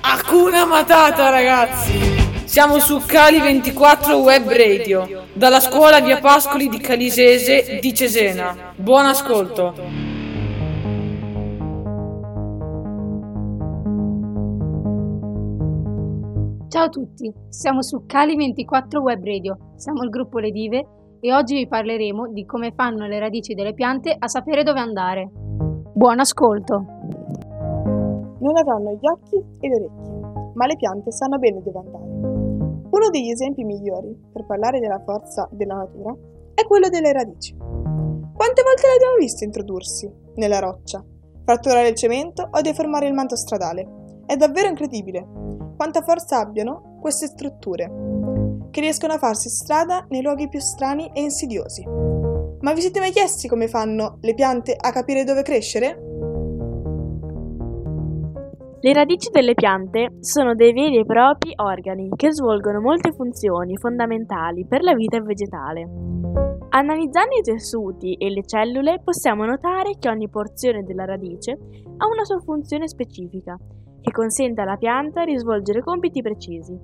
[0.00, 1.98] Hakuna Matata ragazzi!
[2.44, 8.72] Siamo su Cali 24 Web Radio, dalla scuola Via Pascoli di Calisese di Cesena.
[8.76, 9.74] Buon ascolto!
[16.68, 20.86] Ciao a tutti, siamo su Cali 24 Web Radio, siamo il gruppo Le Dive
[21.20, 25.28] e oggi vi parleremo di come fanno le radici delle piante a sapere dove andare.
[25.92, 26.97] Buon ascolto!
[28.40, 32.04] Non avranno gli occhi e le orecchie, ma le piante sanno bene dove andare.
[32.90, 36.16] Uno degli esempi migliori per parlare della forza della natura
[36.54, 37.56] è quello delle radici.
[37.56, 41.04] Quante volte le abbiamo viste introdursi nella roccia,
[41.44, 44.22] fratturare il cemento o deformare il manto stradale?
[44.26, 47.88] È davvero incredibile quanta forza abbiano queste strutture,
[48.72, 51.84] che riescono a farsi strada nei luoghi più strani e insidiosi.
[51.84, 56.07] Ma vi siete mai chiesti come fanno le piante a capire dove crescere?
[58.80, 64.66] Le radici delle piante sono dei veri e propri organi che svolgono molte funzioni fondamentali
[64.66, 65.82] per la vita vegetale.
[66.68, 71.50] Analizzando i tessuti e le cellule possiamo notare che ogni porzione della radice
[71.96, 73.58] ha una sua funzione specifica
[74.00, 76.78] che consente alla pianta di svolgere compiti precisi.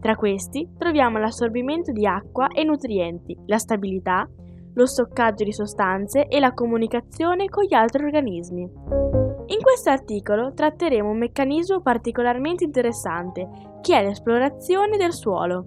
[0.00, 4.28] Tra questi troviamo l'assorbimento di acqua e nutrienti, la stabilità,
[4.74, 9.19] lo stoccaggio di sostanze e la comunicazione con gli altri organismi.
[9.50, 13.48] In questo articolo tratteremo un meccanismo particolarmente interessante,
[13.80, 15.64] che è l'esplorazione del suolo.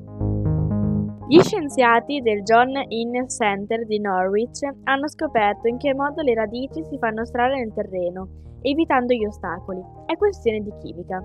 [1.27, 6.81] Gli scienziati del John Innes Center di Norwich hanno scoperto in che modo le radici
[6.85, 8.29] si fanno strada nel terreno,
[8.61, 9.83] evitando gli ostacoli.
[10.05, 11.21] È questione di chimica.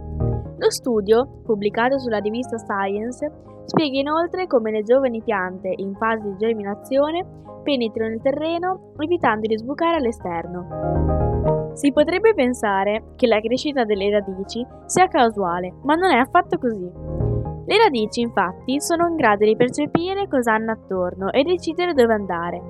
[0.58, 3.30] Lo studio, pubblicato sulla rivista Science,
[3.66, 7.24] spiega inoltre come le giovani piante in fase di germinazione
[7.62, 11.57] penetrano nel terreno evitando di sbucare all'esterno.
[11.78, 16.90] Si potrebbe pensare che la crescita delle radici sia casuale, ma non è affatto così.
[17.68, 22.62] Le radici, infatti, sono in grado di percepire cosa hanno attorno e decidere dove andare.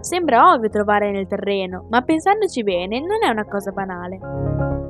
[0.00, 4.18] Sembra ovvio trovare nel terreno, ma pensandoci bene non è una cosa banale.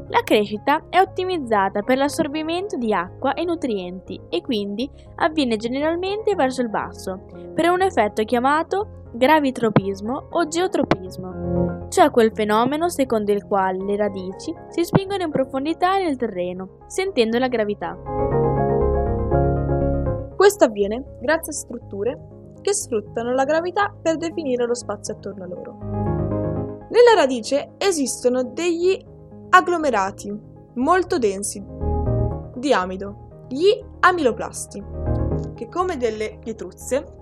[0.08, 6.60] La crescita è ottimizzata per l'assorbimento di acqua e nutrienti e quindi avviene generalmente verso
[6.60, 7.20] il basso,
[7.54, 14.52] per un effetto chiamato gravitropismo o geotropismo, cioè quel fenomeno secondo il quale le radici
[14.70, 18.33] si spingono in profondità nel terreno, sentendo la gravità.
[20.44, 22.18] Questo avviene grazie a strutture
[22.60, 25.78] che sfruttano la gravità per definire lo spazio attorno a loro.
[26.90, 28.94] Nella radice esistono degli
[29.48, 30.38] agglomerati
[30.74, 31.64] molto densi
[32.56, 34.84] di amido, gli amiloplasti,
[35.54, 37.16] che come delle pietruzze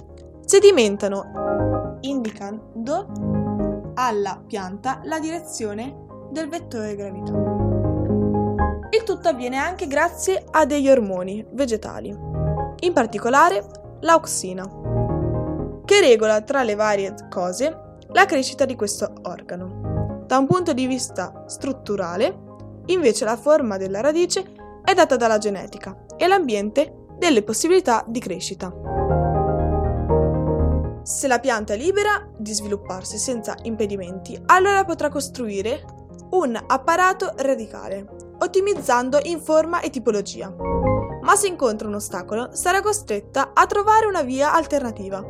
[0.45, 7.33] sedimentano indicando alla pianta la direzione del vettore gravità.
[8.91, 12.32] Il tutto avviene anche grazie a degli ormoni vegetali
[12.85, 13.65] in particolare
[14.01, 14.65] l'auxina,
[15.85, 20.25] che regola tra le varie cose la crescita di questo organo.
[20.27, 22.51] Da un punto di vista strutturale,
[22.87, 24.45] invece la forma della radice
[24.85, 28.73] è data dalla genetica e l'ambiente delle possibilità di crescita.
[31.05, 35.85] Se la pianta è libera di svilupparsi senza impedimenti, allora potrà costruire
[36.31, 38.07] un apparato radicale,
[38.41, 40.92] ottimizzando in forma e tipologia
[41.33, 45.25] ma se incontra un ostacolo sarà costretta a trovare una via alternativa.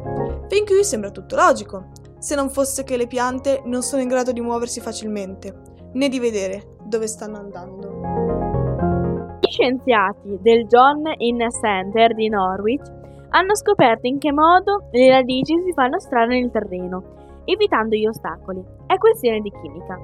[0.49, 4.33] Fin qui sembra tutto logico, se non fosse che le piante non sono in grado
[4.33, 5.55] di muoversi facilmente,
[5.93, 9.39] né di vedere dove stanno andando.
[9.39, 12.85] Gli scienziati del John Innes Center di Norwich
[13.29, 18.61] hanno scoperto in che modo le radici si fanno strada nel terreno, evitando gli ostacoli.
[18.87, 20.01] È questione di chimica.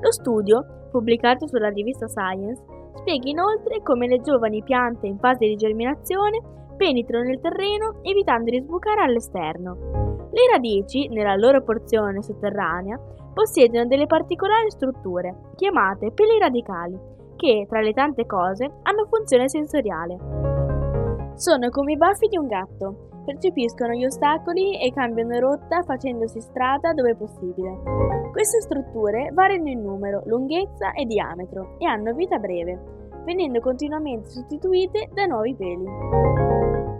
[0.00, 2.62] Lo studio, pubblicato sulla rivista Science,
[2.94, 6.40] Spiega inoltre come le giovani piante in fase di germinazione
[6.76, 10.28] penetrano nel terreno evitando di sbucare all'esterno.
[10.30, 12.98] Le radici, nella loro porzione sotterranea,
[13.32, 16.98] possiedono delle particolari strutture, chiamate peli radicali,
[17.36, 20.51] che, tra le tante cose, hanno funzione sensoriale.
[21.34, 26.92] Sono come i baffi di un gatto, percepiscono gli ostacoli e cambiano rotta facendosi strada
[26.92, 27.80] dove possibile.
[28.30, 32.78] Queste strutture variano in numero, lunghezza e diametro e hanno vita breve,
[33.24, 35.84] venendo continuamente sostituite da nuovi peli.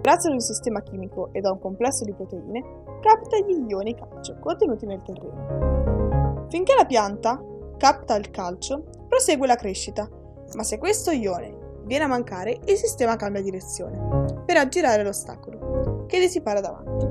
[0.01, 2.63] Grazie ad un sistema chimico e da un complesso di proteine,
[3.01, 6.47] capta gli ioni calcio contenuti nel terreno.
[6.49, 7.41] Finché la pianta
[7.77, 10.09] capta il calcio, prosegue la crescita,
[10.55, 11.62] ma se questo ione
[11.93, 17.07] viene a mancare, il sistema cambia direzione per aggirare l'ostacolo che le si para davanti.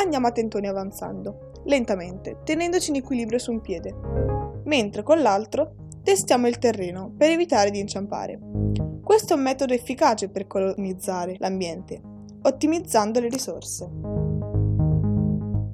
[0.00, 3.94] Andiamo a tentoni avanzando, lentamente, tenendoci in equilibrio su un piede,
[4.64, 8.40] mentre con l'altro testiamo il terreno per evitare di inciampare.
[9.02, 12.00] questo è un metodo efficace per colonizzare l'ambiente,
[12.40, 13.86] ottimizzando le risorse.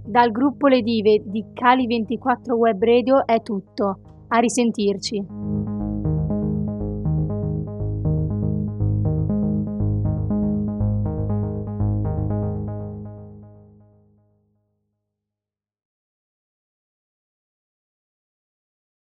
[0.04, 4.00] Dal gruppo Le Dive di Cali24 Web Radio è tutto.
[4.32, 5.39] A risentirci.